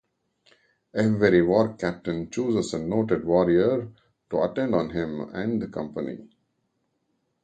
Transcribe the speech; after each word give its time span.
Every 0.95 1.43
war 1.43 1.75
captain 1.75 2.31
chooses 2.31 2.73
a 2.73 2.79
noted 2.79 3.23
warrior 3.23 3.87
to 4.31 4.41
attend 4.43 4.73
on 4.73 4.89
him 4.89 5.29
and 5.31 5.61
the 5.61 5.67
company. 5.67 6.27